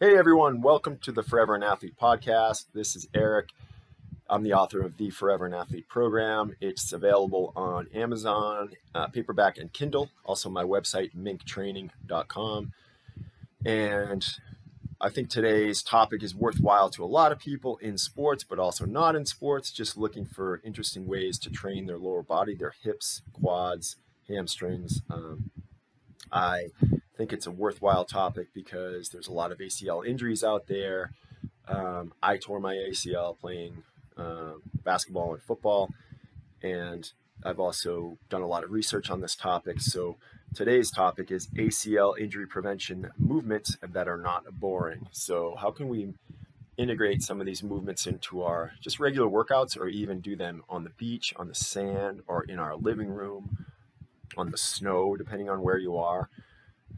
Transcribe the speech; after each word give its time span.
Hey 0.00 0.16
everyone, 0.18 0.60
welcome 0.60 0.98
to 1.02 1.12
the 1.12 1.22
Forever 1.22 1.54
an 1.54 1.62
Athlete 1.62 1.94
podcast. 1.96 2.64
This 2.74 2.96
is 2.96 3.06
Eric. 3.14 3.50
I'm 4.28 4.42
the 4.42 4.52
author 4.52 4.82
of 4.82 4.96
the 4.96 5.10
Forever 5.10 5.46
an 5.46 5.54
Athlete 5.54 5.88
program. 5.88 6.56
It's 6.60 6.92
available 6.92 7.52
on 7.54 7.86
Amazon, 7.94 8.70
uh, 8.92 9.06
paperback, 9.06 9.56
and 9.56 9.72
Kindle. 9.72 10.10
Also, 10.24 10.50
my 10.50 10.64
website, 10.64 11.14
minktraining.com. 11.14 12.72
And 13.64 14.26
I 15.00 15.10
think 15.10 15.30
today's 15.30 15.80
topic 15.80 16.24
is 16.24 16.34
worthwhile 16.34 16.90
to 16.90 17.04
a 17.04 17.06
lot 17.06 17.30
of 17.30 17.38
people 17.38 17.76
in 17.76 17.96
sports, 17.96 18.42
but 18.42 18.58
also 18.58 18.84
not 18.86 19.14
in 19.14 19.26
sports, 19.26 19.70
just 19.70 19.96
looking 19.96 20.26
for 20.26 20.60
interesting 20.64 21.06
ways 21.06 21.38
to 21.38 21.50
train 21.50 21.86
their 21.86 21.98
lower 21.98 22.24
body, 22.24 22.56
their 22.56 22.74
hips, 22.82 23.22
quads, 23.32 23.94
hamstrings. 24.26 25.02
Um, 25.08 25.52
I 26.32 26.70
think 27.16 27.32
it's 27.32 27.46
a 27.46 27.50
worthwhile 27.50 28.04
topic 28.04 28.48
because 28.54 29.10
there's 29.10 29.28
a 29.28 29.32
lot 29.32 29.52
of 29.52 29.58
ACL 29.58 30.06
injuries 30.06 30.42
out 30.42 30.66
there. 30.66 31.12
Um, 31.66 32.12
I 32.22 32.36
tore 32.36 32.60
my 32.60 32.74
ACL 32.74 33.38
playing 33.38 33.82
uh, 34.16 34.54
basketball 34.84 35.32
and 35.32 35.42
football, 35.42 35.90
and 36.62 37.10
I've 37.44 37.60
also 37.60 38.18
done 38.28 38.42
a 38.42 38.46
lot 38.46 38.64
of 38.64 38.72
research 38.72 39.10
on 39.10 39.20
this 39.20 39.34
topic. 39.34 39.80
So 39.80 40.16
today's 40.54 40.90
topic 40.90 41.30
is 41.30 41.48
ACL 41.48 42.18
injury 42.18 42.46
prevention 42.46 43.10
movements 43.18 43.76
that 43.82 44.08
are 44.08 44.18
not 44.18 44.44
boring. 44.58 45.08
So 45.12 45.56
how 45.58 45.70
can 45.70 45.88
we 45.88 46.14
integrate 46.76 47.22
some 47.22 47.40
of 47.40 47.46
these 47.46 47.62
movements 47.62 48.06
into 48.06 48.42
our 48.42 48.72
just 48.80 48.98
regular 48.98 49.28
workouts 49.28 49.78
or 49.78 49.86
even 49.88 50.20
do 50.20 50.36
them 50.36 50.62
on 50.68 50.84
the 50.84 50.90
beach, 50.90 51.32
on 51.36 51.48
the 51.48 51.54
sand, 51.54 52.22
or 52.26 52.42
in 52.44 52.58
our 52.58 52.76
living 52.76 53.08
room, 53.08 53.66
on 54.36 54.50
the 54.50 54.58
snow, 54.58 55.16
depending 55.16 55.48
on 55.48 55.62
where 55.62 55.78
you 55.78 55.96
are? 55.96 56.28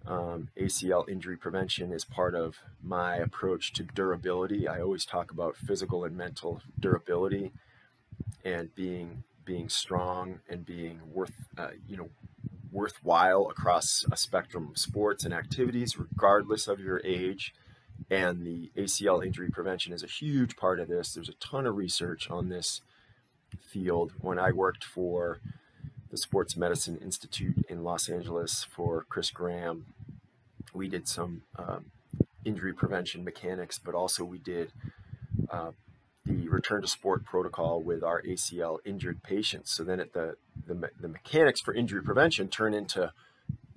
Um, 0.06 0.48
ACL 0.60 1.08
injury 1.08 1.36
prevention 1.36 1.92
is 1.92 2.04
part 2.04 2.34
of 2.34 2.56
my 2.82 3.16
approach 3.16 3.72
to 3.74 3.82
durability. 3.82 4.68
I 4.68 4.80
always 4.80 5.04
talk 5.04 5.30
about 5.30 5.56
physical 5.56 6.04
and 6.04 6.16
mental 6.16 6.60
durability 6.78 7.52
and 8.44 8.74
being 8.74 9.24
being 9.44 9.68
strong 9.68 10.40
and 10.48 10.66
being 10.66 11.00
worth 11.12 11.32
uh, 11.56 11.70
you 11.86 11.96
know 11.96 12.10
worthwhile 12.70 13.48
across 13.48 14.04
a 14.12 14.16
spectrum 14.16 14.68
of 14.70 14.78
sports 14.78 15.24
and 15.24 15.32
activities, 15.32 15.98
regardless 15.98 16.68
of 16.68 16.78
your 16.78 17.00
age. 17.04 17.54
And 18.10 18.46
the 18.46 18.70
ACL 18.76 19.24
injury 19.24 19.48
prevention 19.48 19.92
is 19.92 20.02
a 20.02 20.08
huge 20.08 20.56
part 20.56 20.78
of 20.78 20.88
this. 20.88 21.14
There's 21.14 21.30
a 21.30 21.34
ton 21.34 21.66
of 21.66 21.76
research 21.76 22.30
on 22.30 22.50
this 22.50 22.82
field. 23.58 24.12
When 24.20 24.38
I 24.38 24.52
worked 24.52 24.84
for 24.84 25.40
the 26.10 26.16
Sports 26.16 26.56
Medicine 26.56 26.98
Institute 26.98 27.64
in 27.68 27.82
Los 27.82 28.08
Angeles 28.08 28.64
for 28.64 29.04
Chris 29.08 29.30
Graham. 29.30 29.86
We 30.72 30.88
did 30.88 31.08
some 31.08 31.42
um, 31.58 31.86
injury 32.44 32.72
prevention 32.72 33.24
mechanics, 33.24 33.78
but 33.78 33.94
also 33.94 34.24
we 34.24 34.38
did 34.38 34.72
uh, 35.50 35.72
the 36.24 36.48
return 36.48 36.82
to 36.82 36.88
sport 36.88 37.24
protocol 37.24 37.82
with 37.82 38.02
our 38.02 38.22
ACL 38.22 38.78
injured 38.84 39.22
patients. 39.22 39.72
So 39.72 39.84
then, 39.84 40.00
at 40.00 40.12
the, 40.12 40.36
the 40.66 40.90
the 41.00 41.08
mechanics 41.08 41.60
for 41.60 41.74
injury 41.74 42.02
prevention 42.02 42.48
turn 42.48 42.74
into 42.74 43.12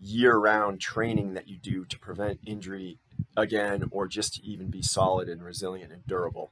year-round 0.01 0.79
training 0.79 1.33
that 1.33 1.47
you 1.47 1.57
do 1.57 1.83
to 1.85 1.99
prevent 1.99 2.39
injury 2.45 2.97
again, 3.35 3.83
or 3.91 4.07
just 4.07 4.35
to 4.35 4.43
even 4.43 4.69
be 4.69 4.81
solid 4.81 5.29
and 5.29 5.43
resilient 5.43 5.91
and 5.91 6.05
durable. 6.07 6.49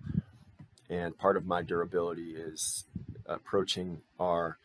And 0.90 1.18
part 1.18 1.38
of 1.38 1.46
my 1.46 1.62
durability 1.62 2.36
is 2.36 2.86
approaching 3.26 4.02
our 4.20 4.58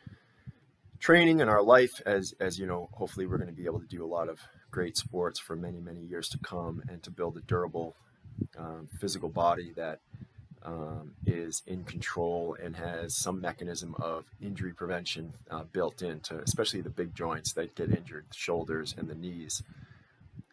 training 1.03 1.41
and 1.41 1.51
our 1.51 1.63
life 1.63 2.01
as 2.07 2.33
as 2.39 2.61
you 2.61 2.65
know 2.65 2.89
hopefully 2.93 3.27
we're 3.27 3.37
going 3.37 3.49
to 3.49 3.53
be 3.53 3.67
able 3.67 3.81
to 3.81 3.87
do 3.87 4.05
a 4.05 4.07
lot 4.07 4.29
of 4.29 4.39
great 4.71 4.97
sports 4.97 5.39
for 5.39 5.57
many 5.57 5.81
many 5.81 6.01
years 6.01 6.29
to 6.29 6.39
come 6.39 6.81
and 6.89 7.03
to 7.03 7.11
build 7.11 7.37
a 7.37 7.41
durable 7.41 7.97
um, 8.57 8.89
physical 9.01 9.29
body 9.29 9.73
that 9.75 9.99
um, 10.63 11.13
is 11.27 11.63
in 11.67 11.83
control 11.83 12.57
and 12.63 12.77
has 12.77 13.17
some 13.17 13.41
mechanism 13.41 13.97
of 13.99 14.25
injury 14.41 14.73
prevention 14.73 15.33
uh, 15.51 15.65
built 15.73 16.03
into 16.03 16.39
especially 16.39 16.81
the 16.81 16.89
big 16.89 17.13
joints 17.17 17.53
that 17.55 17.75
get 17.75 17.91
injured 17.91 18.25
the 18.31 18.37
shoulders 18.37 18.95
and 18.97 19.09
the 19.09 19.17
knees. 19.17 19.65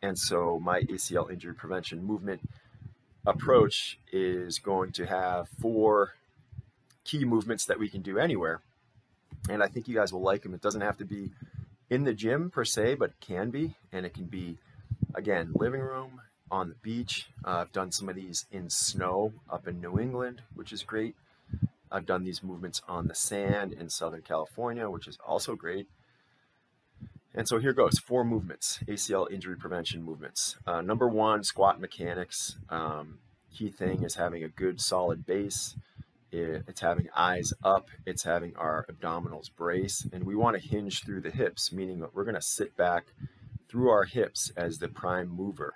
And 0.02 0.18
so 0.18 0.60
my 0.60 0.82
acl 0.82 1.32
injury 1.32 1.54
prevention 1.54 2.04
movement 2.04 2.42
approach 3.28 4.00
is 4.12 4.58
going 4.58 4.94
to 4.94 5.06
have 5.06 5.48
four 5.62 6.16
key 7.04 7.24
movements 7.24 7.66
that 7.66 7.78
we 7.78 7.88
can 7.88 8.02
do 8.02 8.18
anywhere 8.18 8.62
and 9.50 9.64
I 9.64 9.68
think 9.68 9.88
you 9.88 9.96
guys 9.96 10.12
will 10.12 10.22
like 10.22 10.44
them. 10.44 10.54
It 10.54 10.62
doesn't 10.62 10.82
have 10.82 10.98
to 10.98 11.06
be 11.06 11.32
in 11.90 12.04
the 12.04 12.14
gym 12.14 12.50
per 12.50 12.66
se, 12.66 12.96
but 12.96 13.12
it 13.12 13.20
can 13.20 13.50
be, 13.50 13.76
and 13.92 14.06
it 14.06 14.14
can 14.14 14.26
be 14.26 14.58
again 15.16 15.52
living 15.56 15.82
room, 15.82 16.22
on 16.52 16.70
the 16.70 16.76
beach. 16.76 17.30
Uh, 17.46 17.58
I've 17.58 17.72
done 17.72 17.92
some 17.92 18.10
of 18.10 18.16
these 18.16 18.46
in 18.52 18.70
snow 18.70 19.34
up 19.50 19.68
in 19.68 19.82
New 19.82 20.00
England, 20.00 20.42
which 20.54 20.74
is 20.74 20.84
great. 20.84 21.16
I've 21.92 22.06
done 22.06 22.24
these 22.24 22.44
movements 22.44 22.82
on 22.88 23.08
the 23.08 23.16
sand 23.16 23.74
in 23.74 23.90
Southern 23.90 24.22
California, 24.22 24.90
which 24.90 25.08
is 25.08 25.18
also 25.26 25.56
great. 25.56 25.88
And 27.34 27.48
so 27.48 27.60
here 27.60 27.74
goes 27.74 28.00
four 28.00 28.24
movements, 28.24 28.80
ACL 28.88 29.32
injury 29.32 29.56
prevention 29.56 30.04
movements. 30.04 30.58
Uh, 30.66 30.82
number 30.82 31.08
one, 31.08 31.44
squat 31.44 31.80
mechanics. 31.80 32.58
Um, 32.70 33.20
key 33.56 33.70
thing 33.70 34.04
is 34.04 34.16
having 34.16 34.44
a 34.44 34.50
good 34.50 34.82
solid 34.82 35.26
base 35.26 35.76
it's 36.32 36.82
having 36.82 37.10
eyes 37.16 37.54
up, 37.64 37.90
it's 38.06 38.24
having 38.24 38.56
our 38.56 38.86
abdominals 38.92 39.50
brace, 39.56 40.08
and 40.12 40.26
we 40.26 40.36
want 40.36 40.60
to 40.60 40.68
hinge 40.68 41.04
through 41.04 41.22
the 41.22 41.32
hips, 41.32 41.72
meaning 41.72 42.00
that 42.00 42.14
we're 42.14 42.24
going 42.24 42.36
to 42.36 42.42
sit 42.42 42.76
back 42.78 43.08
through 43.70 43.90
our 43.90 44.06
hips 44.06 44.52
as 44.58 44.78
the 44.78 44.88
prime 44.88 45.30
mover, 45.30 45.76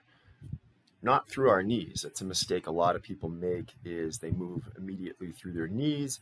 not 1.02 1.30
through 1.30 1.50
our 1.50 1.63
knees. 1.63 2.02
That's 2.03 2.22
a 2.22 2.25
mistake 2.25 2.68
a 2.68 2.72
lot 2.72 2.96
of 2.96 3.03
people 3.03 3.30
make 3.30 3.74
is 3.84 4.18
they 4.18 4.31
move 4.31 4.69
immediately 4.78 5.31
through 5.31 5.53
their 5.53 5.68
knees 5.68 6.19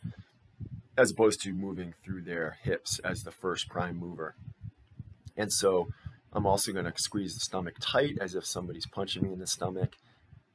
as 0.98 1.12
opposed 1.12 1.42
to 1.42 1.54
moving 1.54 1.94
through 2.04 2.22
their 2.22 2.58
hips 2.62 3.00
as 3.00 3.24
the 3.24 3.32
first 3.32 3.70
prime 3.70 3.98
mover. 3.98 4.36
And 5.38 5.52
so 5.52 5.88
I'm 6.34 6.46
also 6.46 6.72
going 6.72 6.86
to 6.86 6.94
squeeze 6.96 7.34
the 7.34 7.40
stomach 7.40 7.76
tight 7.80 8.18
as 8.20 8.36
if 8.36 8.46
somebody's 8.46 8.86
punching 8.86 9.24
me 9.24 9.34
in 9.34 9.40
the 9.40 9.48
stomach 9.48 9.96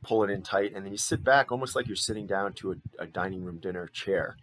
pull 0.06 0.22
it 0.24 0.30
in 0.30 0.42
tight, 0.42 0.72
and 0.74 0.84
then 0.84 0.92
you 0.92 0.98
sit 0.98 1.24
back 1.24 1.50
almost 1.50 1.74
like 1.74 1.86
you're 1.86 1.96
sitting 1.96 2.26
down 2.26 2.52
to 2.54 2.72
a, 2.72 3.02
a 3.02 3.06
dining 3.06 3.44
room 3.44 3.58
dinner 3.58 3.88
chair. 3.88 4.36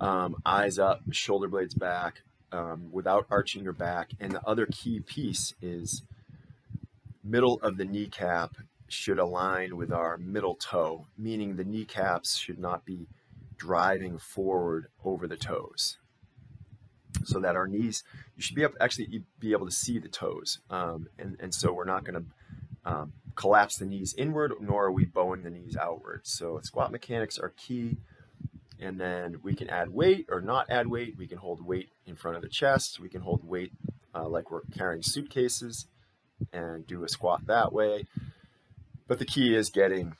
Um, 0.00 0.36
eyes 0.44 0.78
up, 0.78 1.00
shoulder 1.10 1.48
blades 1.48 1.74
back, 1.74 2.22
um, 2.50 2.88
without 2.92 3.26
arching 3.30 3.62
your 3.62 3.72
back. 3.72 4.10
And 4.20 4.32
the 4.32 4.46
other 4.46 4.66
key 4.66 5.00
piece 5.00 5.54
is 5.62 6.02
middle 7.22 7.60
of 7.62 7.76
the 7.76 7.84
kneecap 7.84 8.56
should 8.88 9.18
align 9.18 9.76
with 9.76 9.92
our 9.92 10.18
middle 10.18 10.54
toe, 10.54 11.06
meaning 11.16 11.56
the 11.56 11.64
kneecaps 11.64 12.36
should 12.36 12.58
not 12.58 12.84
be 12.84 13.06
driving 13.56 14.18
forward 14.18 14.88
over 15.04 15.26
the 15.26 15.36
toes. 15.36 15.98
So 17.24 17.38
that 17.40 17.56
our 17.56 17.68
knees, 17.68 18.02
you 18.36 18.42
should 18.42 18.56
be 18.56 18.62
able 18.62 18.74
actually 18.80 19.22
be 19.38 19.52
able 19.52 19.66
to 19.66 19.72
see 19.72 19.98
the 19.98 20.08
toes, 20.08 20.58
um, 20.70 21.08
and 21.18 21.36
and 21.38 21.54
so 21.54 21.72
we're 21.72 21.84
not 21.84 22.04
going 22.04 22.14
to 22.14 22.24
um, 22.84 23.12
collapse 23.34 23.76
the 23.76 23.84
knees 23.84 24.14
inward, 24.16 24.52
nor 24.60 24.86
are 24.86 24.92
we 24.92 25.04
bowing 25.04 25.42
the 25.42 25.50
knees 25.50 25.76
outward. 25.76 26.22
So 26.24 26.60
squat 26.62 26.92
mechanics 26.92 27.38
are 27.38 27.52
key. 27.56 27.98
And 28.80 29.00
then 29.00 29.36
we 29.42 29.54
can 29.54 29.70
add 29.70 29.90
weight 29.90 30.26
or 30.28 30.40
not 30.40 30.68
add 30.68 30.88
weight. 30.88 31.14
We 31.16 31.28
can 31.28 31.38
hold 31.38 31.64
weight 31.64 31.90
in 32.04 32.16
front 32.16 32.36
of 32.36 32.42
the 32.42 32.48
chest. 32.48 32.98
We 32.98 33.08
can 33.08 33.20
hold 33.20 33.44
weight 33.44 33.72
uh, 34.14 34.28
like 34.28 34.50
we're 34.50 34.62
carrying 34.76 35.02
suitcases 35.02 35.86
and 36.52 36.86
do 36.86 37.04
a 37.04 37.08
squat 37.08 37.46
that 37.46 37.72
way. 37.72 38.06
But 39.06 39.18
the 39.18 39.24
key 39.24 39.54
is 39.54 39.70
getting 39.70 40.16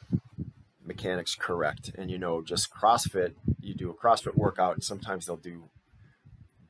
mechanics 0.84 1.34
correct. 1.34 1.91
And 1.97 2.11
you 2.11 2.19
know, 2.19 2.43
just 2.43 2.73
CrossFit, 2.73 3.33
you 3.61 3.75
do 3.75 3.91
a 3.91 3.94
CrossFit 3.94 4.37
workout, 4.37 4.75
and 4.75 4.84
sometimes 4.84 5.27
they'll 5.27 5.37
do 5.37 5.65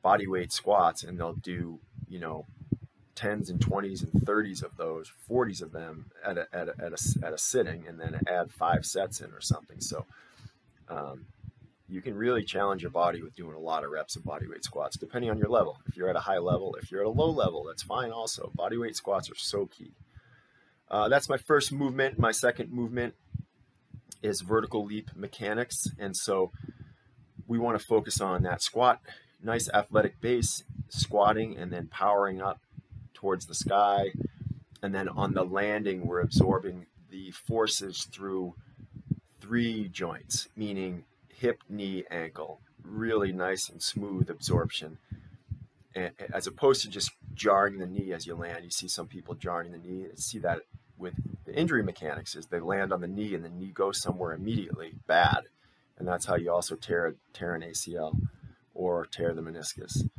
body 0.01 0.27
weight 0.27 0.51
squats 0.51 1.03
and 1.03 1.17
they'll 1.19 1.33
do, 1.33 1.79
you 2.07 2.19
know, 2.19 2.45
tens 3.15 3.49
and 3.49 3.61
twenties 3.61 4.01
and 4.01 4.23
thirties 4.23 4.63
of 4.63 4.75
those, 4.77 5.11
forties 5.27 5.61
of 5.61 5.71
them 5.71 6.11
at 6.25 6.37
a, 6.37 6.47
at 6.53 6.69
a, 6.69 6.73
at 6.79 6.93
a, 6.93 7.25
at 7.25 7.33
a 7.33 7.37
sitting, 7.37 7.85
and 7.87 7.99
then 7.99 8.19
add 8.27 8.51
five 8.51 8.85
sets 8.85 9.21
in 9.21 9.31
or 9.31 9.41
something. 9.41 9.79
So 9.79 10.05
um, 10.89 11.25
you 11.87 12.01
can 12.01 12.15
really 12.15 12.43
challenge 12.43 12.81
your 12.81 12.91
body 12.91 13.21
with 13.21 13.35
doing 13.35 13.55
a 13.55 13.59
lot 13.59 13.83
of 13.83 13.91
reps 13.91 14.15
of 14.15 14.23
body 14.23 14.47
weight 14.47 14.63
squats, 14.63 14.97
depending 14.97 15.29
on 15.29 15.37
your 15.37 15.49
level. 15.49 15.77
If 15.87 15.95
you're 15.95 16.09
at 16.09 16.15
a 16.15 16.21
high 16.21 16.39
level, 16.39 16.75
if 16.81 16.91
you're 16.91 17.01
at 17.01 17.07
a 17.07 17.09
low 17.09 17.29
level, 17.29 17.65
that's 17.65 17.83
fine. 17.83 18.11
Also, 18.11 18.51
body 18.55 18.77
weight 18.77 18.95
squats 18.95 19.29
are 19.29 19.35
so 19.35 19.67
key. 19.67 19.91
Uh, 20.89 21.07
that's 21.09 21.29
my 21.29 21.37
first 21.37 21.71
movement. 21.71 22.17
My 22.17 22.31
second 22.31 22.71
movement 22.71 23.13
is 24.21 24.41
vertical 24.41 24.85
leap 24.85 25.09
mechanics, 25.15 25.87
and 25.99 26.15
so 26.15 26.51
we 27.47 27.59
want 27.59 27.77
to 27.77 27.85
focus 27.85 28.21
on 28.21 28.43
that 28.43 28.61
squat, 28.61 29.01
nice 29.43 29.69
athletic 29.73 30.21
base, 30.21 30.63
squatting, 30.89 31.57
and 31.57 31.71
then 31.71 31.87
powering 31.87 32.41
up 32.41 32.59
towards 33.23 33.45
the 33.45 33.55
sky. 33.55 34.11
And 34.81 34.93
then 34.93 35.07
on 35.07 35.33
the 35.33 35.45
landing, 35.45 36.05
we're 36.05 36.19
absorbing 36.19 36.87
the 37.09 37.31
forces 37.31 38.03
through 38.11 38.55
three 39.39 39.87
joints, 39.87 40.49
meaning 40.57 41.05
hip, 41.29 41.63
knee, 41.69 42.03
ankle. 42.11 42.59
Really 42.83 43.31
nice 43.31 43.69
and 43.69 43.81
smooth 43.81 44.29
absorption. 44.29 44.97
As 46.33 46.47
opposed 46.47 46.81
to 46.81 46.89
just 46.89 47.11
jarring 47.33 47.77
the 47.77 47.85
knee 47.87 48.11
as 48.11 48.27
you 48.27 48.35
land, 48.35 48.65
you 48.65 48.69
see 48.69 48.89
some 48.89 49.07
people 49.07 49.35
jarring 49.35 49.71
the 49.71 49.77
knee. 49.77 50.07
I 50.11 50.15
see 50.15 50.39
that 50.39 50.63
with 50.97 51.13
the 51.45 51.53
the 51.53 51.59
injury 51.59 51.83
mechanics 51.83 52.35
is 52.35 52.47
they 52.47 52.59
land 52.59 52.91
on 52.91 53.01
the 53.01 53.07
knee 53.07 53.35
and 53.35 53.45
the 53.45 53.49
knee 53.49 53.71
goes 53.71 54.01
somewhere 54.01 54.33
immediately 54.33 54.93
bad. 55.05 55.43
And 55.99 56.07
that's 56.07 56.25
how 56.25 56.35
you 56.35 56.51
also 56.51 56.75
tear, 56.75 57.15
tear 57.31 57.53
an 57.53 57.61
ACL 57.61 58.19
or 58.73 59.05
tear 59.05 59.33
the 59.35 59.41
meniscus. 59.41 60.09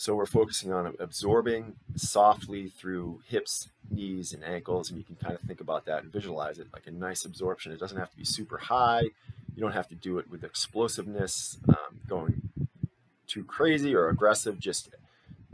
So 0.00 0.14
we're 0.14 0.24
focusing 0.24 0.72
on 0.72 0.94
absorbing 0.98 1.74
softly 1.94 2.70
through 2.70 3.20
hips, 3.26 3.68
knees, 3.90 4.32
and 4.32 4.42
ankles. 4.42 4.88
And 4.88 4.98
you 4.98 5.04
can 5.04 5.16
kind 5.16 5.34
of 5.34 5.42
think 5.42 5.60
about 5.60 5.84
that 5.84 6.02
and 6.02 6.10
visualize 6.10 6.58
it 6.58 6.68
like 6.72 6.86
a 6.86 6.90
nice 6.90 7.26
absorption. 7.26 7.70
It 7.70 7.78
doesn't 7.78 7.98
have 7.98 8.10
to 8.10 8.16
be 8.16 8.24
super 8.24 8.56
high. 8.56 9.02
You 9.02 9.60
don't 9.60 9.72
have 9.72 9.88
to 9.88 9.94
do 9.94 10.16
it 10.16 10.30
with 10.30 10.42
explosiveness, 10.42 11.58
um, 11.68 12.00
going 12.08 12.48
too 13.26 13.44
crazy 13.44 13.94
or 13.94 14.08
aggressive, 14.08 14.58
just 14.58 14.88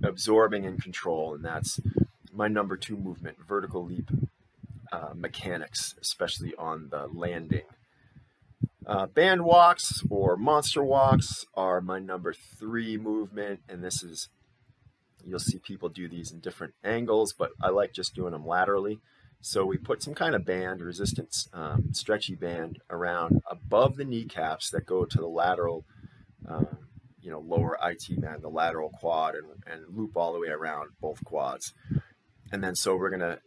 absorbing 0.00 0.64
and 0.64 0.80
control. 0.80 1.34
And 1.34 1.44
that's 1.44 1.80
my 2.32 2.46
number 2.46 2.76
two 2.76 2.96
movement, 2.96 3.38
vertical 3.48 3.84
leap 3.84 4.12
uh, 4.92 5.08
mechanics, 5.12 5.96
especially 6.00 6.54
on 6.54 6.90
the 6.90 7.08
landing. 7.12 7.64
Uh, 8.86 9.06
band 9.06 9.44
walks 9.44 10.04
or 10.08 10.36
monster 10.36 10.84
walks 10.84 11.44
are 11.54 11.80
my 11.80 11.98
number 11.98 12.32
three 12.32 12.96
movement, 12.96 13.58
and 13.68 13.82
this 13.82 14.04
is 14.04 14.28
You'll 15.26 15.38
see 15.40 15.58
people 15.58 15.88
do 15.88 16.08
these 16.08 16.30
in 16.30 16.40
different 16.40 16.74
angles, 16.84 17.34
but 17.36 17.50
I 17.60 17.70
like 17.70 17.92
just 17.92 18.14
doing 18.14 18.32
them 18.32 18.46
laterally. 18.46 19.00
So 19.40 19.64
we 19.64 19.76
put 19.76 20.02
some 20.02 20.14
kind 20.14 20.34
of 20.34 20.44
band, 20.44 20.80
resistance, 20.80 21.48
um, 21.52 21.92
stretchy 21.92 22.34
band 22.34 22.78
around 22.90 23.42
above 23.50 23.96
the 23.96 24.04
kneecaps 24.04 24.70
that 24.70 24.86
go 24.86 25.04
to 25.04 25.18
the 25.18 25.26
lateral, 25.26 25.84
um, 26.48 26.78
you 27.20 27.30
know, 27.30 27.40
lower 27.40 27.76
IT 27.82 28.20
band, 28.20 28.42
the 28.42 28.48
lateral 28.48 28.90
quad, 28.90 29.34
and, 29.34 29.46
and 29.66 29.96
loop 29.96 30.16
all 30.16 30.32
the 30.32 30.40
way 30.40 30.48
around 30.48 30.90
both 31.00 31.24
quads. 31.24 31.72
And 32.52 32.62
then 32.62 32.74
so 32.74 32.96
we're 32.96 33.10
gonna 33.10 33.40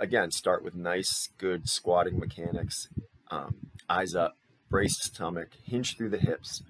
again 0.00 0.30
start 0.30 0.64
with 0.64 0.74
nice, 0.74 1.28
good 1.38 1.68
squatting 1.68 2.18
mechanics, 2.18 2.88
um, 3.30 3.56
eyes 3.88 4.14
up, 4.14 4.36
braced 4.68 5.04
stomach, 5.04 5.50
hinge 5.64 5.96
through 5.96 6.10
the 6.10 6.18
hips, 6.18 6.62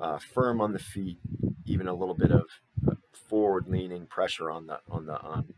uh, 0.00 0.18
firm 0.18 0.60
on 0.60 0.72
the 0.72 0.78
feet, 0.78 1.18
even 1.66 1.86
a 1.86 1.94
little 1.94 2.14
bit 2.14 2.30
of 2.30 2.46
forward 3.32 3.66
leaning 3.66 4.04
pressure 4.04 4.50
on 4.50 4.66
the 4.66 4.78
on 4.90 5.06
the 5.06 5.18
um, 5.24 5.54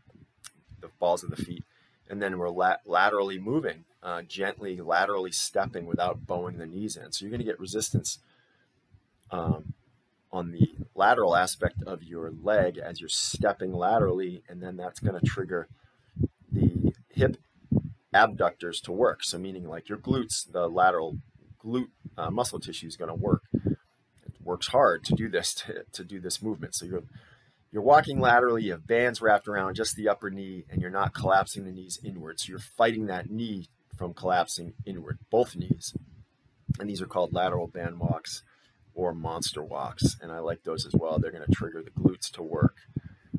the 0.79 0.87
balls 0.97 1.25
of 1.25 1.29
the 1.29 1.35
feet, 1.35 1.65
and 2.09 2.21
then 2.21 2.37
we're 2.37 2.49
laterally 2.85 3.37
moving, 3.37 3.83
uh, 4.01 4.21
gently 4.21 4.77
laterally 4.77 5.33
stepping 5.33 5.85
without 5.85 6.25
bowing 6.25 6.57
the 6.57 6.65
knees 6.65 6.95
in. 6.95 7.11
So 7.11 7.25
you're 7.25 7.31
going 7.31 7.41
to 7.41 7.45
get 7.45 7.59
resistance 7.59 8.19
um, 9.29 9.73
on 10.31 10.53
the 10.53 10.75
lateral 10.95 11.35
aspect 11.35 11.83
of 11.85 12.01
your 12.01 12.31
leg 12.41 12.77
as 12.77 13.01
you're 13.01 13.09
stepping 13.09 13.73
laterally, 13.73 14.41
and 14.47 14.63
then 14.63 14.77
that's 14.77 15.01
going 15.01 15.19
to 15.19 15.25
trigger 15.25 15.67
the 16.49 16.93
hip 17.09 17.35
abductors 18.13 18.79
to 18.79 18.93
work. 18.93 19.21
So 19.21 19.37
meaning 19.37 19.67
like 19.67 19.89
your 19.89 19.97
glutes, 19.97 20.49
the 20.49 20.69
lateral 20.69 21.17
glute 21.61 21.89
uh, 22.17 22.31
muscle 22.31 22.61
tissue 22.61 22.87
is 22.87 22.95
going 22.95 23.09
to 23.09 23.21
work. 23.29 23.43
It 23.53 24.41
works 24.41 24.67
hard 24.67 25.03
to 25.03 25.13
do 25.13 25.27
this 25.27 25.53
to, 25.55 25.83
to 25.91 26.05
do 26.05 26.21
this 26.21 26.41
movement. 26.41 26.73
So 26.73 26.85
you're 26.85 27.03
you're 27.75 27.83
walking 27.83 28.21
laterally, 28.21 28.63
you 28.63 28.71
have 28.71 28.87
bands 28.87 29.21
wrapped 29.21 29.49
around 29.49 29.75
just 29.75 29.97
the 29.97 30.07
upper 30.07 30.29
knee, 30.29 30.63
and 30.69 30.81
you're 30.81 30.89
not 30.89 31.13
collapsing 31.13 31.65
the 31.65 31.73
knees 31.73 31.99
inward. 32.01 32.39
So 32.39 32.51
you're 32.51 32.59
fighting 32.59 33.07
that 33.07 33.29
knee 33.29 33.67
from 33.97 34.13
collapsing 34.13 34.75
inward, 34.85 35.19
both 35.29 35.57
knees. 35.57 35.93
And 36.79 36.89
these 36.89 37.01
are 37.01 37.05
called 37.05 37.33
lateral 37.33 37.67
band 37.67 37.99
walks 37.99 38.43
or 38.93 39.13
monster 39.13 39.61
walks. 39.61 40.15
And 40.21 40.31
I 40.31 40.39
like 40.39 40.63
those 40.63 40.85
as 40.85 40.93
well. 40.93 41.19
They're 41.19 41.33
going 41.33 41.45
to 41.45 41.51
trigger 41.51 41.83
the 41.83 41.89
glutes 41.89 42.31
to 42.35 42.43
work, 42.43 42.77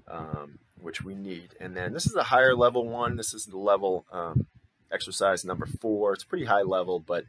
um, 0.06 0.58
which 0.78 1.02
we 1.02 1.14
need. 1.14 1.54
And 1.58 1.74
then 1.74 1.94
this 1.94 2.04
is 2.04 2.14
a 2.14 2.24
higher 2.24 2.54
level 2.54 2.86
one. 2.86 3.16
This 3.16 3.32
is 3.32 3.46
the 3.46 3.56
level 3.56 4.04
um, 4.12 4.48
exercise 4.92 5.46
number 5.46 5.64
four. 5.64 6.12
It's 6.12 6.24
pretty 6.24 6.44
high 6.44 6.60
level, 6.60 7.00
but 7.00 7.24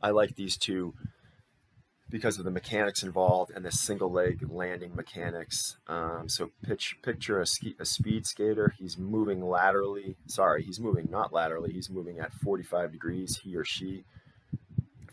I 0.00 0.10
like 0.10 0.36
these 0.36 0.56
two 0.56 0.94
because 2.10 2.38
of 2.38 2.44
the 2.44 2.50
mechanics 2.50 3.02
involved 3.02 3.52
and 3.54 3.64
the 3.64 3.70
single 3.70 4.10
leg 4.10 4.44
landing 4.50 4.94
mechanics. 4.94 5.76
Um, 5.86 6.28
so 6.28 6.50
pitch, 6.62 6.96
picture 7.02 7.40
a, 7.40 7.46
ski, 7.46 7.76
a 7.78 7.84
speed 7.84 8.26
skater. 8.26 8.74
He's 8.78 8.98
moving 8.98 9.40
laterally. 9.42 10.16
Sorry, 10.26 10.62
he's 10.62 10.80
moving 10.80 11.08
not 11.10 11.32
laterally. 11.32 11.72
He's 11.72 11.88
moving 11.88 12.18
at 12.18 12.32
45 12.32 12.92
degrees, 12.92 13.40
he 13.42 13.56
or 13.56 13.64
she, 13.64 14.04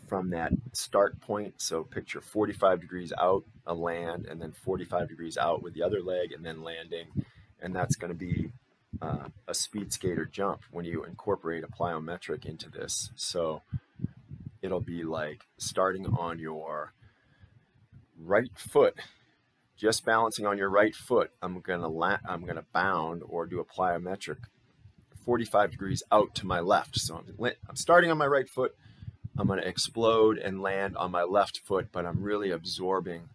from 0.08 0.30
that 0.30 0.52
start 0.72 1.20
point. 1.20 1.54
So 1.58 1.84
picture 1.84 2.20
45 2.20 2.80
degrees 2.80 3.12
out, 3.18 3.44
a 3.66 3.74
land, 3.74 4.26
and 4.26 4.42
then 4.42 4.52
45 4.52 5.08
degrees 5.08 5.38
out 5.38 5.62
with 5.62 5.74
the 5.74 5.82
other 5.82 6.02
leg, 6.02 6.32
and 6.32 6.44
then 6.44 6.62
landing. 6.62 7.06
And 7.60 7.74
that's 7.74 7.96
going 7.96 8.12
to 8.12 8.18
be 8.18 8.52
uh, 9.00 9.28
a 9.46 9.54
speed 9.54 9.92
skater 9.92 10.24
jump 10.24 10.62
when 10.72 10.84
you 10.84 11.04
incorporate 11.04 11.64
a 11.64 11.68
plyometric 11.68 12.44
into 12.44 12.68
this. 12.68 13.10
So 13.14 13.62
it'll 14.62 14.80
be 14.80 15.02
like 15.02 15.42
starting 15.56 16.06
on 16.06 16.38
your 16.38 16.92
right 18.18 18.50
foot, 18.56 18.94
just 19.76 20.04
balancing 20.04 20.46
on 20.46 20.58
your 20.58 20.68
right 20.70 20.94
foot. 20.94 21.30
I'm 21.42 21.60
gonna 21.60 21.88
la- 21.88 22.18
I'm 22.26 22.44
gonna 22.44 22.64
bound 22.72 23.22
or 23.26 23.46
do 23.46 23.60
a 23.60 23.64
plyometric 23.64 24.38
45 25.24 25.72
degrees 25.72 26.02
out 26.10 26.34
to 26.36 26.46
my 26.46 26.60
left. 26.60 26.98
So 26.98 27.16
I'm, 27.16 27.52
I'm 27.68 27.76
starting 27.76 28.10
on 28.10 28.18
my 28.18 28.26
right 28.26 28.48
foot. 28.48 28.74
I'm 29.36 29.46
gonna 29.46 29.62
explode 29.62 30.38
and 30.38 30.62
land 30.62 30.96
on 30.96 31.10
my 31.10 31.22
left 31.22 31.60
foot, 31.64 31.88
but 31.92 32.06
I'm 32.06 32.22
really 32.22 32.50
absorbing 32.50 33.28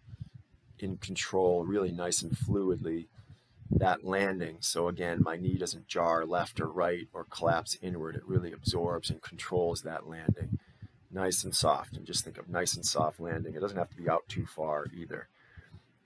in 0.78 0.98
control, 0.98 1.64
really 1.64 1.92
nice 1.92 2.20
and 2.20 2.32
fluidly 2.32 3.06
that 3.70 4.04
landing. 4.04 4.58
So 4.60 4.88
again, 4.88 5.22
my 5.22 5.36
knee 5.36 5.56
doesn't 5.56 5.88
jar 5.88 6.26
left 6.26 6.60
or 6.60 6.68
right 6.68 7.08
or 7.12 7.24
collapse 7.24 7.78
inward. 7.80 8.16
It 8.16 8.26
really 8.26 8.52
absorbs 8.52 9.08
and 9.10 9.22
controls 9.22 9.82
that 9.82 10.06
landing 10.06 10.58
nice 11.14 11.44
and 11.44 11.54
soft. 11.54 11.96
And 11.96 12.04
just 12.04 12.24
think 12.24 12.38
of 12.38 12.48
nice 12.48 12.74
and 12.74 12.84
soft 12.84 13.20
landing. 13.20 13.54
It 13.54 13.60
doesn't 13.60 13.78
have 13.78 13.90
to 13.90 13.96
be 13.96 14.08
out 14.08 14.28
too 14.28 14.46
far 14.46 14.86
either. 14.94 15.28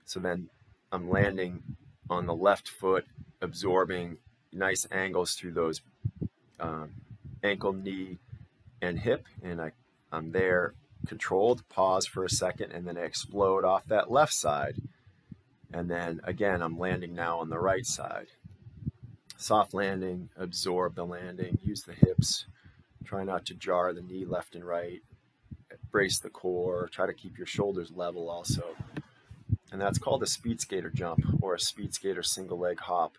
So 0.05 0.19
then 0.19 0.49
I'm 0.91 1.09
landing 1.09 1.63
on 2.09 2.25
the 2.25 2.35
left 2.35 2.67
foot, 2.67 3.05
absorbing 3.41 4.17
nice 4.51 4.87
angles 4.91 5.33
through 5.33 5.53
those 5.53 5.81
um, 6.59 6.91
ankle, 7.43 7.73
knee, 7.73 8.17
and 8.81 8.99
hip. 8.99 9.25
And 9.43 9.61
I, 9.61 9.71
I'm 10.11 10.31
there 10.31 10.73
controlled, 11.07 11.67
pause 11.69 12.05
for 12.05 12.23
a 12.23 12.29
second, 12.29 12.71
and 12.71 12.87
then 12.87 12.97
I 12.97 13.01
explode 13.01 13.63
off 13.63 13.85
that 13.87 14.11
left 14.11 14.33
side. 14.33 14.75
And 15.73 15.89
then 15.89 16.21
again, 16.23 16.61
I'm 16.61 16.79
landing 16.79 17.13
now 17.13 17.39
on 17.39 17.49
the 17.49 17.59
right 17.59 17.85
side. 17.85 18.27
Soft 19.37 19.73
landing, 19.73 20.29
absorb 20.35 20.95
the 20.95 21.05
landing, 21.05 21.59
use 21.63 21.83
the 21.83 21.93
hips, 21.93 22.45
Try 23.05 23.23
not 23.23 23.45
to 23.47 23.53
jar 23.53 23.93
the 23.93 24.01
knee 24.01 24.25
left 24.25 24.55
and 24.55 24.63
right. 24.63 25.01
Brace 25.91 26.19
the 26.19 26.29
core. 26.29 26.89
Try 26.91 27.07
to 27.07 27.13
keep 27.13 27.37
your 27.37 27.47
shoulders 27.47 27.91
level 27.95 28.29
also. 28.29 28.63
And 29.71 29.79
that's 29.79 29.99
called 29.99 30.23
a 30.23 30.27
speed 30.27 30.61
skater 30.61 30.89
jump 30.89 31.21
or 31.41 31.55
a 31.55 31.59
speed 31.59 31.93
skater 31.93 32.23
single 32.23 32.59
leg 32.59 32.79
hop. 32.79 33.13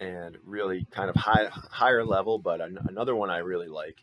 And 0.00 0.36
really 0.44 0.86
kind 0.90 1.08
of 1.08 1.16
high, 1.16 1.48
higher 1.50 2.04
level, 2.04 2.38
but 2.38 2.60
an, 2.60 2.78
another 2.88 3.14
one 3.14 3.30
I 3.30 3.38
really 3.38 3.68
like 3.68 3.98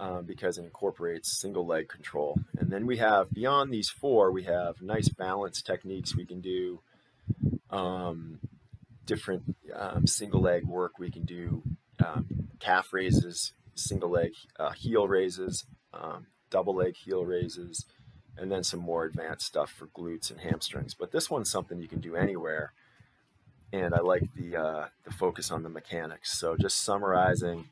um, 0.00 0.24
because 0.24 0.56
it 0.56 0.64
incorporates 0.64 1.38
single 1.38 1.66
leg 1.66 1.88
control. 1.88 2.38
And 2.58 2.70
then 2.70 2.86
we 2.86 2.96
have 2.96 3.30
beyond 3.30 3.72
these 3.72 3.90
four, 3.90 4.32
we 4.32 4.44
have 4.44 4.80
nice 4.80 5.08
balance 5.08 5.60
techniques 5.60 6.16
we 6.16 6.24
can 6.24 6.40
do, 6.40 6.80
um, 7.68 8.40
different 9.04 9.56
um, 9.74 10.06
single 10.06 10.40
leg 10.40 10.64
work 10.64 10.98
we 10.98 11.10
can 11.10 11.24
do, 11.24 11.62
um, 12.04 12.48
calf 12.60 12.88
raises, 12.92 13.52
single 13.80 14.10
leg 14.10 14.32
uh, 14.58 14.70
heel 14.70 15.08
raises, 15.08 15.64
um, 15.92 16.26
double 16.50 16.74
leg 16.74 16.96
heel 16.96 17.24
raises, 17.24 17.86
and 18.36 18.50
then 18.50 18.62
some 18.62 18.80
more 18.80 19.04
advanced 19.04 19.46
stuff 19.46 19.70
for 19.70 19.86
glutes 19.88 20.30
and 20.30 20.40
hamstrings. 20.40 20.94
But 20.94 21.12
this 21.12 21.30
one's 21.30 21.50
something 21.50 21.80
you 21.80 21.88
can 21.88 22.00
do 22.00 22.16
anywhere, 22.16 22.72
and 23.72 23.94
I 23.94 24.00
like 24.00 24.32
the 24.34 24.56
uh, 24.56 24.86
the 25.04 25.12
focus 25.12 25.50
on 25.50 25.62
the 25.62 25.68
mechanics. 25.68 26.38
So 26.38 26.56
just 26.56 26.82
summarizing 26.82 27.68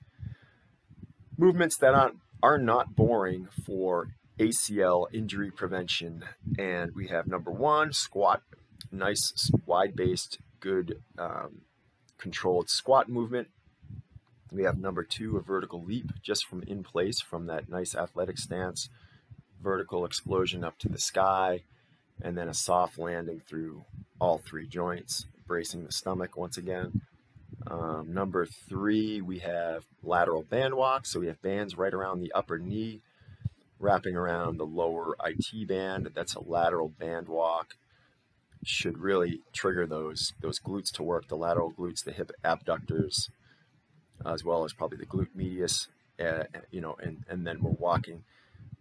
movements 1.36 1.76
that 1.78 1.94
aren't 1.94 2.16
are 2.42 2.58
not 2.58 2.94
boring 2.94 3.48
for 3.64 4.08
ACL 4.38 5.06
injury 5.12 5.50
prevention, 5.50 6.24
and 6.58 6.94
we 6.94 7.08
have 7.08 7.26
number 7.26 7.50
one 7.50 7.92
squat, 7.92 8.42
nice 8.92 9.50
wide 9.66 9.96
based, 9.96 10.38
good 10.60 11.02
um, 11.18 11.62
controlled 12.18 12.68
squat 12.68 13.08
movement 13.08 13.48
we 14.52 14.62
have 14.62 14.78
number 14.78 15.04
two, 15.04 15.36
a 15.36 15.42
vertical 15.42 15.82
leap 15.82 16.12
just 16.22 16.46
from 16.46 16.62
in 16.62 16.82
place 16.82 17.20
from 17.20 17.46
that 17.46 17.68
nice 17.68 17.94
athletic 17.94 18.38
stance, 18.38 18.88
vertical 19.62 20.04
explosion 20.04 20.64
up 20.64 20.78
to 20.78 20.88
the 20.88 20.98
sky, 20.98 21.62
and 22.20 22.36
then 22.36 22.48
a 22.48 22.54
soft 22.54 22.98
landing 22.98 23.42
through 23.46 23.84
all 24.20 24.38
three 24.38 24.66
joints, 24.66 25.26
bracing 25.46 25.84
the 25.84 25.92
stomach 25.92 26.36
once 26.36 26.56
again. 26.56 27.02
Um, 27.66 28.12
number 28.12 28.46
three, 28.46 29.20
we 29.20 29.40
have 29.40 29.84
lateral 30.02 30.42
band 30.42 30.74
walk. 30.74 31.06
So 31.06 31.20
we 31.20 31.26
have 31.26 31.42
bands 31.42 31.76
right 31.76 31.92
around 31.92 32.20
the 32.20 32.32
upper 32.32 32.58
knee, 32.58 33.02
wrapping 33.78 34.16
around 34.16 34.56
the 34.56 34.66
lower 34.66 35.16
IT 35.24 35.68
band. 35.68 36.10
That's 36.14 36.34
a 36.34 36.42
lateral 36.42 36.88
band 36.88 37.28
walk. 37.28 37.74
Should 38.64 38.98
really 38.98 39.40
trigger 39.52 39.86
those 39.86 40.32
those 40.40 40.58
glutes 40.58 40.90
to 40.94 41.02
work, 41.02 41.28
the 41.28 41.36
lateral 41.36 41.72
glutes, 41.72 42.04
the 42.04 42.12
hip 42.12 42.32
abductors, 42.42 43.30
as 44.26 44.44
well 44.44 44.64
as 44.64 44.72
probably 44.72 44.98
the 44.98 45.06
glute 45.06 45.34
medius, 45.34 45.88
uh, 46.20 46.44
you 46.70 46.80
know, 46.80 46.96
and, 47.02 47.24
and 47.28 47.46
then 47.46 47.62
we're 47.62 47.70
walking 47.70 48.24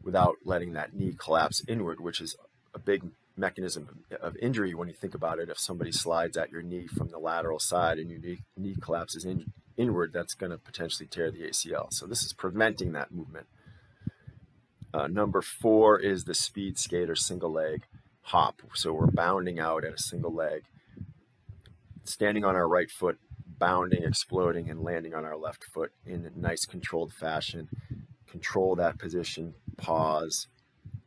without 0.03 0.38
letting 0.46 0.74
that 0.74 0.94
knee 0.94 1.13
collapse 1.17 1.63
inward, 1.67 2.00
which 2.00 2.22
is 2.22 2.36
a 2.74 2.79
big 2.79 3.03
mechanism 3.36 4.03
of 4.22 4.36
injury 4.38 4.74
when 4.74 4.88
you 4.88 4.94
think 4.94 5.13
about 5.13 5.39
it. 5.39 5.50
If 5.50 5.60
somebody 5.60 5.91
slides 5.91 6.38
at 6.38 6.51
your 6.51 6.62
knee 6.62 6.88
from 6.88 7.10
the 7.10 7.20
lateral 7.20 7.60
side 7.60 8.00
and 8.00 8.10
your 8.10 8.20
knee, 8.20 8.39
knee 8.58 8.75
collapses 8.82 9.25
in, 9.25 9.51
inward, 9.77 10.12
that's 10.13 10.34
going 10.34 10.51
to 10.51 10.58
potentially 10.58 11.08
tear 11.08 11.29
the 11.32 11.44
ACL. 11.44 11.94
So 11.94 12.08
this 12.08 12.24
is 12.24 12.34
preventing 12.34 12.94
that 12.94 13.12
movement. 13.12 13.48
Uh, 14.94 15.08
number 15.08 15.41
four 15.41 16.00
is 16.00 16.24
the 16.24 16.34
speed 16.34 16.79
skater 16.79 17.15
single 17.15 17.51
leg 17.51 17.84
hop. 18.22 18.62
So 18.74 18.94
we're 18.94 19.08
bounding 19.08 19.60
out 19.60 19.86
at 19.86 19.94
a 19.94 19.98
single 19.98 20.34
leg, 20.34 20.63
standing 22.03 22.44
on 22.44 22.56
our 22.56 22.67
right 22.67 22.89
foot, 22.89 23.20
bounding, 23.59 24.03
exploding, 24.03 24.69
and 24.69 24.83
landing 24.83 25.13
on 25.13 25.25
our 25.25 25.37
left 25.37 25.63
foot 25.63 25.91
in 26.05 26.25
a 26.25 26.39
nice 26.39 26.65
controlled 26.65 27.13
fashion. 27.13 27.69
Control 28.29 28.75
that 28.75 28.99
position, 28.99 29.53
pause, 29.77 30.47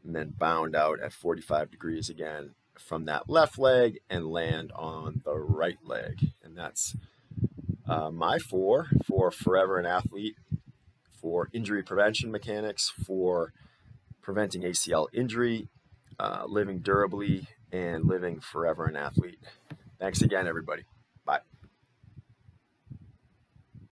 and 0.04 0.14
then 0.14 0.34
bound 0.38 0.74
out 0.74 1.00
at 1.00 1.12
45 1.12 1.70
degrees 1.70 2.08
again 2.08 2.54
from 2.78 3.04
that 3.04 3.28
left 3.28 3.58
leg 3.58 4.00
and 4.08 4.26
land 4.26 4.72
on 4.74 5.20
the 5.24 5.36
right 5.36 5.78
leg. 5.84 6.32
And 6.42 6.56
that's 6.56 6.96
uh, 7.86 8.10
my 8.10 8.38
four 8.38 8.86
for 9.04 9.30
forever 9.30 9.78
an 9.78 9.86
athlete, 9.86 10.36
for 11.20 11.48
injury 11.52 11.82
prevention 11.82 12.30
mechanics, 12.30 12.92
for 13.06 13.52
preventing 14.22 14.62
ACL 14.62 15.08
injury, 15.12 15.68
uh, 16.18 16.44
living 16.46 16.78
durably, 16.78 17.46
and 17.72 18.04
living 18.04 18.40
forever 18.40 18.86
an 18.86 18.96
athlete. 18.96 19.38
Thanks 19.98 20.22
again, 20.22 20.46
everybody. 20.46 20.84